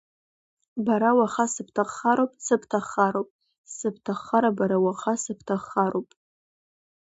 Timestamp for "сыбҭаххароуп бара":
3.75-4.77